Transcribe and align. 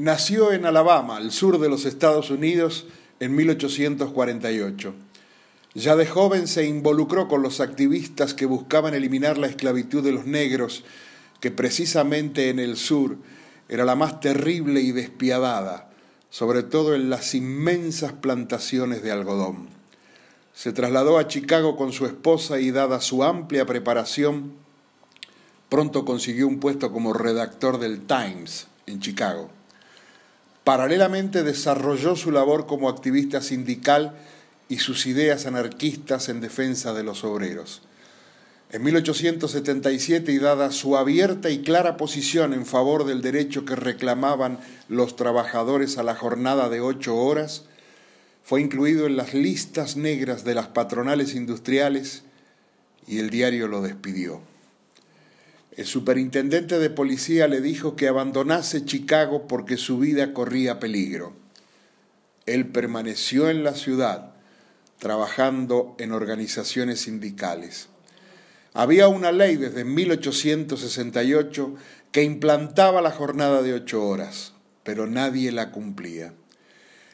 Nació 0.00 0.52
en 0.52 0.64
Alabama, 0.64 1.18
al 1.18 1.30
sur 1.30 1.60
de 1.60 1.68
los 1.68 1.84
Estados 1.84 2.30
Unidos, 2.30 2.86
en 3.20 3.36
1848. 3.36 4.94
Ya 5.74 5.94
de 5.94 6.06
joven 6.06 6.46
se 6.48 6.64
involucró 6.64 7.28
con 7.28 7.42
los 7.42 7.60
activistas 7.60 8.32
que 8.32 8.46
buscaban 8.46 8.94
eliminar 8.94 9.36
la 9.36 9.48
esclavitud 9.48 10.02
de 10.02 10.12
los 10.12 10.24
negros, 10.24 10.84
que 11.40 11.50
precisamente 11.50 12.48
en 12.48 12.60
el 12.60 12.78
sur 12.78 13.18
era 13.68 13.84
la 13.84 13.94
más 13.94 14.20
terrible 14.20 14.80
y 14.80 14.92
despiadada, 14.92 15.90
sobre 16.30 16.62
todo 16.62 16.94
en 16.94 17.10
las 17.10 17.34
inmensas 17.34 18.14
plantaciones 18.14 19.02
de 19.02 19.12
algodón. 19.12 19.68
Se 20.54 20.72
trasladó 20.72 21.18
a 21.18 21.28
Chicago 21.28 21.76
con 21.76 21.92
su 21.92 22.06
esposa 22.06 22.58
y 22.58 22.70
dada 22.70 23.02
su 23.02 23.22
amplia 23.22 23.66
preparación, 23.66 24.54
pronto 25.68 26.06
consiguió 26.06 26.48
un 26.48 26.58
puesto 26.58 26.90
como 26.90 27.12
redactor 27.12 27.78
del 27.78 28.00
Times 28.06 28.66
en 28.86 29.00
Chicago. 29.00 29.59
Paralelamente 30.70 31.42
desarrolló 31.42 32.14
su 32.14 32.30
labor 32.30 32.68
como 32.68 32.88
activista 32.88 33.40
sindical 33.40 34.14
y 34.68 34.78
sus 34.78 35.06
ideas 35.06 35.46
anarquistas 35.46 36.28
en 36.28 36.40
defensa 36.40 36.94
de 36.94 37.02
los 37.02 37.24
obreros. 37.24 37.82
En 38.70 38.84
1877, 38.84 40.30
y 40.30 40.38
dada 40.38 40.70
su 40.70 40.96
abierta 40.96 41.50
y 41.50 41.62
clara 41.62 41.96
posición 41.96 42.54
en 42.54 42.66
favor 42.66 43.04
del 43.04 43.20
derecho 43.20 43.64
que 43.64 43.74
reclamaban 43.74 44.60
los 44.88 45.16
trabajadores 45.16 45.98
a 45.98 46.04
la 46.04 46.14
jornada 46.14 46.68
de 46.68 46.80
ocho 46.80 47.16
horas, 47.16 47.64
fue 48.44 48.60
incluido 48.60 49.08
en 49.08 49.16
las 49.16 49.34
listas 49.34 49.96
negras 49.96 50.44
de 50.44 50.54
las 50.54 50.68
patronales 50.68 51.34
industriales 51.34 52.22
y 53.08 53.18
el 53.18 53.30
diario 53.30 53.66
lo 53.66 53.82
despidió. 53.82 54.40
El 55.76 55.86
superintendente 55.86 56.78
de 56.78 56.90
policía 56.90 57.46
le 57.46 57.60
dijo 57.60 57.94
que 57.94 58.08
abandonase 58.08 58.84
Chicago 58.84 59.46
porque 59.46 59.76
su 59.76 59.98
vida 59.98 60.32
corría 60.32 60.80
peligro. 60.80 61.32
Él 62.46 62.66
permaneció 62.66 63.48
en 63.48 63.62
la 63.62 63.74
ciudad, 63.74 64.32
trabajando 64.98 65.94
en 65.98 66.12
organizaciones 66.12 67.02
sindicales. 67.02 67.88
Había 68.72 69.08
una 69.08 69.30
ley 69.30 69.56
desde 69.56 69.84
1868 69.84 71.74
que 72.10 72.24
implantaba 72.24 73.00
la 73.00 73.12
jornada 73.12 73.62
de 73.62 73.74
ocho 73.74 74.04
horas, 74.04 74.52
pero 74.82 75.06
nadie 75.06 75.52
la 75.52 75.70
cumplía. 75.70 76.34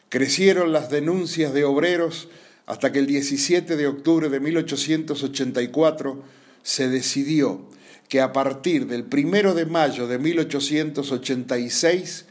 Crecieron 0.08 0.72
las 0.72 0.90
denuncias 0.90 1.52
de 1.52 1.64
obreros 1.64 2.28
hasta 2.64 2.92
que 2.92 3.00
el 3.00 3.06
17 3.06 3.76
de 3.76 3.86
octubre 3.86 4.28
de 4.28 4.40
1884 4.40 6.22
se 6.62 6.88
decidió 6.88 7.68
que 8.08 8.20
a 8.20 8.32
partir 8.32 8.86
del 8.86 9.04
primero 9.04 9.54
de 9.54 9.66
mayo 9.66 10.06
de 10.06 10.18
1886 10.18 12.26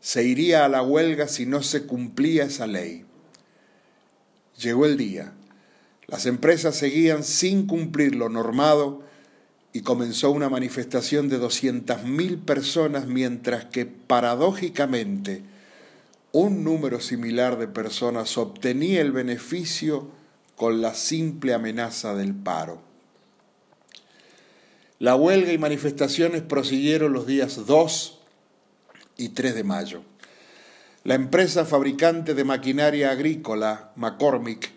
se 0.00 0.24
iría 0.24 0.64
a 0.64 0.68
la 0.68 0.82
huelga 0.82 1.28
si 1.28 1.46
no 1.46 1.62
se 1.62 1.86
cumplía 1.86 2.44
esa 2.44 2.66
ley. 2.66 3.04
Llegó 4.58 4.86
el 4.86 4.96
día. 4.96 5.32
Las 6.06 6.26
empresas 6.26 6.76
seguían 6.76 7.24
sin 7.24 7.66
cumplir 7.66 8.14
lo 8.14 8.28
normado 8.28 9.02
y 9.72 9.80
comenzó 9.80 10.30
una 10.30 10.48
manifestación 10.48 11.28
de 11.28 11.40
200.000 11.40 12.44
personas 12.44 13.06
mientras 13.06 13.64
que 13.64 13.84
paradójicamente 13.84 15.42
un 16.32 16.64
número 16.64 17.00
similar 17.00 17.58
de 17.58 17.66
personas 17.66 18.38
obtenía 18.38 19.00
el 19.00 19.12
beneficio 19.12 20.10
con 20.54 20.80
la 20.80 20.94
simple 20.94 21.54
amenaza 21.54 22.14
del 22.14 22.34
paro. 22.34 22.80
La 24.98 25.14
huelga 25.14 25.52
y 25.52 25.58
manifestaciones 25.58 26.40
prosiguieron 26.40 27.12
los 27.12 27.26
días 27.26 27.66
2 27.66 28.18
y 29.18 29.28
3 29.30 29.54
de 29.54 29.64
mayo. 29.64 30.02
La 31.04 31.14
empresa 31.14 31.66
fabricante 31.66 32.32
de 32.32 32.44
maquinaria 32.44 33.10
agrícola, 33.10 33.92
McCormick, 33.96 34.70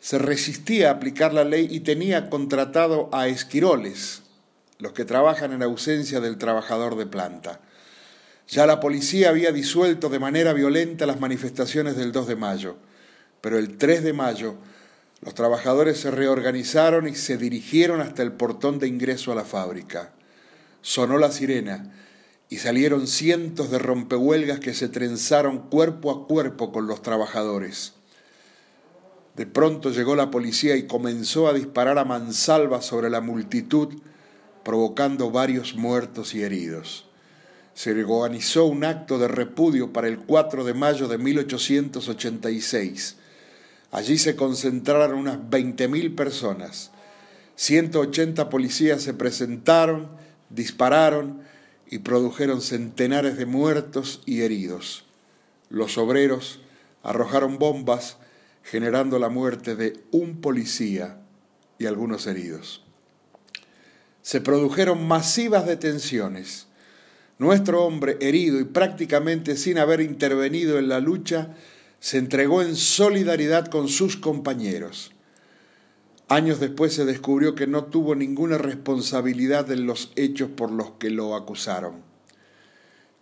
se 0.00 0.18
resistía 0.18 0.88
a 0.88 0.94
aplicar 0.94 1.34
la 1.34 1.44
ley 1.44 1.68
y 1.70 1.80
tenía 1.80 2.30
contratado 2.30 3.10
a 3.12 3.28
esquiroles, 3.28 4.22
los 4.78 4.92
que 4.92 5.04
trabajan 5.04 5.52
en 5.52 5.62
ausencia 5.62 6.20
del 6.20 6.38
trabajador 6.38 6.96
de 6.96 7.06
planta. 7.06 7.60
Ya 8.48 8.66
la 8.66 8.80
policía 8.80 9.28
había 9.28 9.52
disuelto 9.52 10.08
de 10.08 10.18
manera 10.18 10.54
violenta 10.54 11.06
las 11.06 11.20
manifestaciones 11.20 11.96
del 11.96 12.10
2 12.10 12.26
de 12.26 12.36
mayo, 12.36 12.76
pero 13.42 13.58
el 13.58 13.76
3 13.76 14.02
de 14.02 14.12
mayo 14.14 14.56
los 15.22 15.34
trabajadores 15.34 15.98
se 16.00 16.10
reorganizaron 16.10 17.06
y 17.06 17.14
se 17.14 17.36
dirigieron 17.36 18.00
hasta 18.00 18.22
el 18.22 18.32
portón 18.32 18.80
de 18.80 18.88
ingreso 18.88 19.30
a 19.30 19.36
la 19.36 19.44
fábrica. 19.44 20.10
Sonó 20.80 21.16
la 21.16 21.30
sirena 21.30 21.94
y 22.48 22.56
salieron 22.56 23.06
cientos 23.06 23.70
de 23.70 23.78
rompehuelgas 23.78 24.58
que 24.58 24.74
se 24.74 24.88
trenzaron 24.88 25.70
cuerpo 25.70 26.10
a 26.10 26.26
cuerpo 26.26 26.72
con 26.72 26.88
los 26.88 27.02
trabajadores. 27.02 27.92
De 29.36 29.46
pronto 29.46 29.90
llegó 29.90 30.16
la 30.16 30.32
policía 30.32 30.74
y 30.74 30.88
comenzó 30.88 31.46
a 31.46 31.54
disparar 31.54 31.98
a 31.98 32.04
mansalva 32.04 32.82
sobre 32.82 33.08
la 33.08 33.20
multitud, 33.20 33.94
provocando 34.64 35.30
varios 35.30 35.76
muertos 35.76 36.34
y 36.34 36.42
heridos. 36.42 37.06
Se 37.74 37.92
organizó 37.92 38.64
un 38.64 38.84
acto 38.84 39.20
de 39.20 39.28
repudio 39.28 39.92
para 39.92 40.08
el 40.08 40.18
4 40.18 40.64
de 40.64 40.74
mayo 40.74 41.06
de 41.06 41.18
1886 41.18 43.18
Allí 43.92 44.16
se 44.16 44.34
concentraron 44.36 45.18
unas 45.18 45.36
20.000 45.36 46.16
personas. 46.16 46.90
180 47.56 48.48
policías 48.48 49.02
se 49.02 49.12
presentaron, 49.12 50.08
dispararon 50.48 51.42
y 51.90 51.98
produjeron 51.98 52.62
centenares 52.62 53.36
de 53.36 53.44
muertos 53.44 54.22
y 54.24 54.40
heridos. 54.40 55.04
Los 55.68 55.98
obreros 55.98 56.60
arrojaron 57.02 57.58
bombas 57.58 58.16
generando 58.62 59.18
la 59.18 59.28
muerte 59.28 59.76
de 59.76 60.00
un 60.10 60.40
policía 60.40 61.18
y 61.78 61.84
algunos 61.84 62.26
heridos. 62.26 62.82
Se 64.22 64.40
produjeron 64.40 65.06
masivas 65.06 65.66
detenciones. 65.66 66.66
Nuestro 67.38 67.84
hombre, 67.84 68.16
herido 68.20 68.58
y 68.58 68.64
prácticamente 68.64 69.56
sin 69.56 69.78
haber 69.78 70.00
intervenido 70.00 70.78
en 70.78 70.88
la 70.88 71.00
lucha, 71.00 71.54
se 72.02 72.18
entregó 72.18 72.62
en 72.62 72.74
solidaridad 72.74 73.68
con 73.68 73.86
sus 73.86 74.16
compañeros. 74.16 75.12
Años 76.26 76.58
después 76.58 76.92
se 76.92 77.04
descubrió 77.04 77.54
que 77.54 77.68
no 77.68 77.84
tuvo 77.84 78.16
ninguna 78.16 78.58
responsabilidad 78.58 79.70
en 79.70 79.86
los 79.86 80.10
hechos 80.16 80.50
por 80.50 80.72
los 80.72 80.90
que 80.98 81.10
lo 81.10 81.36
acusaron. 81.36 82.02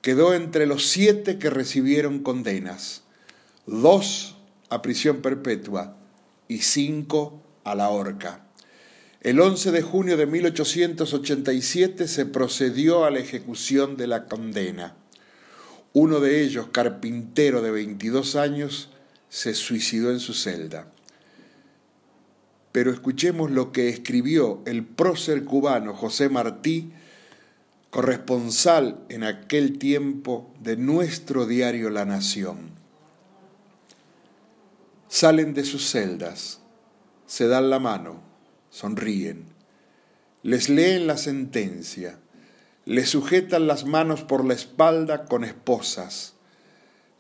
Quedó 0.01 0.33
entre 0.33 0.65
los 0.65 0.89
siete 0.89 1.39
que 1.39 1.51
recibieron 1.51 2.21
condenas, 2.21 3.03
dos 3.67 4.39
a 4.71 4.81
prisión 4.81 5.21
perpetua 5.21 5.99
y 6.49 6.63
cinco 6.63 7.43
a 7.65 7.75
la 7.75 7.91
horca. 7.91 8.47
El 9.21 9.41
11 9.41 9.73
de 9.73 9.83
junio 9.83 10.17
de 10.17 10.25
1887 10.25 12.09
se 12.09 12.25
procedió 12.25 13.05
a 13.05 13.11
la 13.11 13.19
ejecución 13.19 13.99
de 13.99 14.07
la 14.07 14.25
condena. 14.25 14.97
Uno 15.93 16.21
de 16.21 16.43
ellos, 16.43 16.69
carpintero 16.69 17.63
de 17.63 17.71
22 17.71 18.37
años, 18.37 18.91
se 19.29 19.55
suicidó 19.55 20.11
en 20.11 20.21
su 20.21 20.35
celda. 20.35 20.87
Pero 22.73 22.93
escuchemos 22.93 23.51
lo 23.51 23.73
que 23.73 23.89
escribió 23.89 24.63
el 24.67 24.85
prócer 24.85 25.45
cubano 25.45 25.95
José 25.95 26.29
Martí, 26.29 26.93
corresponsal 27.91 29.01
en 29.09 29.25
aquel 29.25 29.79
tiempo 29.79 30.55
de 30.61 30.77
nuestro 30.77 31.47
diario 31.47 31.91
La 31.91 32.05
Nación. 32.05 32.71
Salen 35.09 35.55
de 35.55 35.65
sus 35.65 35.91
celdas, 35.91 36.61
se 37.27 37.49
dan 37.49 37.69
la 37.69 37.81
mano, 37.81 38.23
sonríen, 38.71 39.45
les 40.45 40.69
leen 40.69 41.09
la 41.09 41.17
sentencia, 41.17 42.21
le 42.85 43.07
sujetan 43.07 43.67
las 43.67 43.85
manos 43.85 44.23
por 44.23 44.45
la 44.45 44.55
espalda 44.55 45.27
con 45.27 45.45
esposas, 45.45 46.35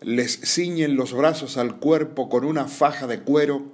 les 0.00 0.40
ciñen 0.40 0.96
los 0.96 1.12
brazos 1.12 1.58
al 1.58 1.78
cuerpo 1.78 2.28
con 2.28 2.44
una 2.44 2.66
faja 2.66 3.06
de 3.06 3.20
cuero 3.20 3.72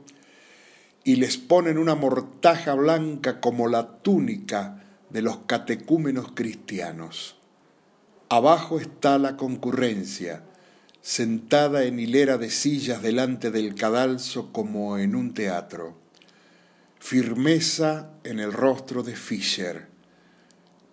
y 1.04 1.16
les 1.16 1.36
ponen 1.36 1.78
una 1.78 1.94
mortaja 1.94 2.74
blanca 2.74 3.40
como 3.40 3.68
la 3.68 3.98
túnica 3.98 4.82
de 5.10 5.22
los 5.22 5.38
catecúmenos 5.46 6.32
cristianos. 6.34 7.36
Abajo 8.28 8.80
está 8.80 9.18
la 9.18 9.36
concurrencia, 9.36 10.42
sentada 11.00 11.84
en 11.84 12.00
hilera 12.00 12.38
de 12.38 12.50
sillas 12.50 13.02
delante 13.02 13.52
del 13.52 13.76
cadalso 13.76 14.52
como 14.52 14.98
en 14.98 15.14
un 15.14 15.32
teatro. 15.32 15.96
Firmeza 16.98 18.10
en 18.24 18.40
el 18.40 18.52
rostro 18.52 19.04
de 19.04 19.14
Fischer. 19.14 19.86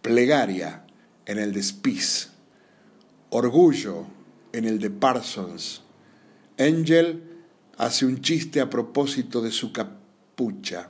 Plegaria 0.04 0.83
en 1.26 1.40
el 1.40 1.54
de 1.54 1.64
Spies, 1.64 2.30
Orgullo 3.30 4.06
en 4.52 4.66
el 4.66 4.80
de 4.80 4.90
Parsons. 4.90 5.82
Angel 6.60 7.24
hace 7.78 8.06
un 8.06 8.22
chiste 8.22 8.62
a 8.62 8.70
propósito 8.70 9.42
de 9.42 9.52
su 9.52 9.72
capucha. 9.72 10.90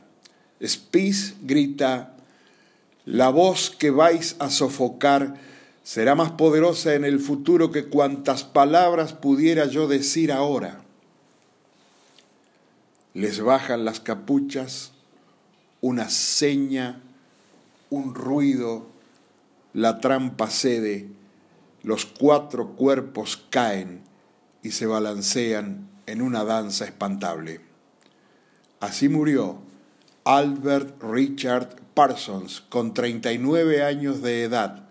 Spies 0.62 1.36
grita, 1.42 2.16
la 3.06 3.30
voz 3.30 3.70
que 3.70 3.92
vais 3.92 4.36
a 4.40 4.50
sofocar 4.50 5.36
será 5.84 6.16
más 6.16 6.32
poderosa 6.32 6.96
en 6.96 7.04
el 7.04 7.20
futuro 7.20 7.72
que 7.72 7.86
cuantas 7.86 8.44
palabras 8.44 9.14
pudiera 9.14 9.66
yo 9.66 9.88
decir 9.88 10.32
ahora. 10.32 10.82
Les 13.14 13.42
bajan 13.42 13.86
las 13.86 14.00
capuchas, 14.00 14.92
una 15.82 16.10
seña, 16.10 17.02
un 17.90 18.16
ruido, 18.16 18.93
la 19.74 20.00
trampa 20.00 20.50
cede, 20.52 21.10
los 21.82 22.06
cuatro 22.06 22.76
cuerpos 22.76 23.44
caen 23.50 24.04
y 24.62 24.70
se 24.72 24.86
balancean 24.86 25.90
en 26.06 26.22
una 26.22 26.44
danza 26.44 26.86
espantable. 26.86 27.62
Así 28.80 29.10
murió 29.10 29.58
Albert 30.26 31.02
Richard 31.02 31.82
Parsons 31.96 32.62
con 32.70 32.94
39 32.94 33.82
años 33.84 34.22
de 34.22 34.44
edad, 34.44 34.88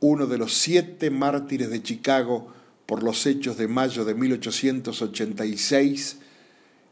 uno 0.00 0.26
de 0.26 0.38
los 0.38 0.54
siete 0.54 1.10
mártires 1.10 1.70
de 1.70 1.80
Chicago 1.82 2.52
por 2.86 3.04
los 3.04 3.24
hechos 3.24 3.56
de 3.56 3.68
mayo 3.68 4.04
de 4.04 4.14
1886 4.14 6.18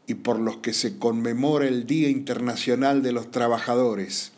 y 0.07 0.13
por 0.15 0.39
los 0.39 0.57
que 0.57 0.73
se 0.73 0.97
conmemora 0.97 1.67
el 1.67 1.85
Día 1.85 2.09
Internacional 2.09 3.03
de 3.03 3.11
los 3.11 3.29
Trabajadores, 3.31 4.31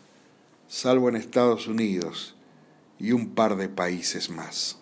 salvo 0.68 1.10
en 1.10 1.16
Estados 1.16 1.68
Unidos 1.68 2.36
y 3.00 3.12
un 3.12 3.30
par 3.34 3.56
de 3.56 3.70
países 3.70 4.30
más. 4.30 4.78